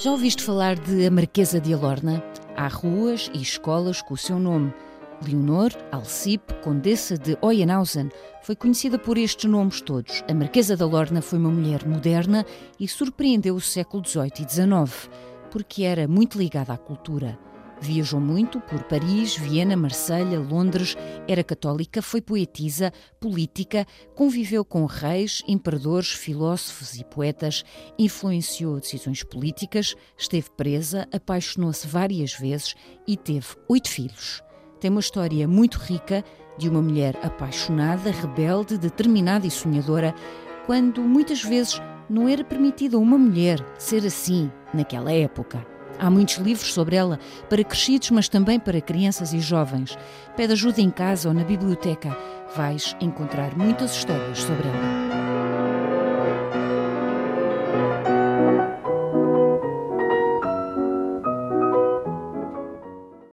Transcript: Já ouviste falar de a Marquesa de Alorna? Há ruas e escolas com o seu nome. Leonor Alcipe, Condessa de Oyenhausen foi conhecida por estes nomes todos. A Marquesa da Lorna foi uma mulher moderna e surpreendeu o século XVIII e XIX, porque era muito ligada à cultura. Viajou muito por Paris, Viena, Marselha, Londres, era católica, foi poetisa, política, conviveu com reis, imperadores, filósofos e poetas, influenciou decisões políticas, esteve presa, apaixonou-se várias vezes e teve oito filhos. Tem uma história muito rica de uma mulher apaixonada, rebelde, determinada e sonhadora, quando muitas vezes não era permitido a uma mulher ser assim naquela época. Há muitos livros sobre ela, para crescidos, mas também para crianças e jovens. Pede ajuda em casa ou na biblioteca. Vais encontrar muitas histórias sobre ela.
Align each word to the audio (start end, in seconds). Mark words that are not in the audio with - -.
Já 0.00 0.10
ouviste 0.10 0.42
falar 0.42 0.74
de 0.76 1.06
a 1.06 1.10
Marquesa 1.10 1.60
de 1.60 1.72
Alorna? 1.72 2.20
Há 2.56 2.66
ruas 2.66 3.30
e 3.32 3.40
escolas 3.40 4.02
com 4.02 4.14
o 4.14 4.16
seu 4.16 4.36
nome. 4.40 4.74
Leonor 5.24 5.70
Alcipe, 5.92 6.52
Condessa 6.64 7.16
de 7.16 7.38
Oyenhausen 7.40 8.10
foi 8.42 8.56
conhecida 8.56 8.98
por 8.98 9.16
estes 9.16 9.48
nomes 9.48 9.80
todos. 9.80 10.24
A 10.28 10.34
Marquesa 10.34 10.76
da 10.76 10.84
Lorna 10.84 11.22
foi 11.22 11.38
uma 11.38 11.50
mulher 11.50 11.86
moderna 11.86 12.44
e 12.80 12.88
surpreendeu 12.88 13.54
o 13.54 13.60
século 13.60 14.04
XVIII 14.04 14.32
e 14.40 14.50
XIX, 14.50 15.08
porque 15.48 15.84
era 15.84 16.08
muito 16.08 16.38
ligada 16.38 16.72
à 16.72 16.76
cultura. 16.76 17.38
Viajou 17.80 18.20
muito 18.20 18.60
por 18.60 18.82
Paris, 18.84 19.34
Viena, 19.36 19.74
Marselha, 19.74 20.38
Londres, 20.38 20.96
era 21.26 21.42
católica, 21.42 22.02
foi 22.02 22.20
poetisa, 22.20 22.92
política, 23.18 23.86
conviveu 24.14 24.66
com 24.66 24.84
reis, 24.84 25.42
imperadores, 25.48 26.10
filósofos 26.10 27.00
e 27.00 27.04
poetas, 27.04 27.64
influenciou 27.98 28.78
decisões 28.78 29.22
políticas, 29.22 29.94
esteve 30.16 30.50
presa, 30.50 31.08
apaixonou-se 31.10 31.86
várias 31.86 32.34
vezes 32.34 32.74
e 33.08 33.16
teve 33.16 33.46
oito 33.66 33.88
filhos. 33.88 34.42
Tem 34.78 34.90
uma 34.90 35.00
história 35.00 35.48
muito 35.48 35.78
rica 35.78 36.22
de 36.58 36.68
uma 36.68 36.82
mulher 36.82 37.18
apaixonada, 37.22 38.10
rebelde, 38.10 38.76
determinada 38.76 39.46
e 39.46 39.50
sonhadora, 39.50 40.14
quando 40.66 41.00
muitas 41.00 41.42
vezes 41.42 41.80
não 42.10 42.28
era 42.28 42.44
permitido 42.44 42.98
a 42.98 43.00
uma 43.00 43.16
mulher 43.16 43.58
ser 43.78 44.04
assim 44.04 44.50
naquela 44.74 45.10
época. 45.10 45.79
Há 46.00 46.10
muitos 46.10 46.36
livros 46.36 46.72
sobre 46.72 46.96
ela, 46.96 47.20
para 47.48 47.62
crescidos, 47.62 48.10
mas 48.10 48.28
também 48.28 48.58
para 48.58 48.80
crianças 48.80 49.34
e 49.34 49.38
jovens. 49.38 49.98
Pede 50.34 50.54
ajuda 50.54 50.80
em 50.80 50.90
casa 50.90 51.28
ou 51.28 51.34
na 51.34 51.44
biblioteca. 51.44 52.16
Vais 52.56 52.96
encontrar 53.00 53.54
muitas 53.56 53.94
histórias 53.94 54.38
sobre 54.38 54.66
ela. 54.66 54.89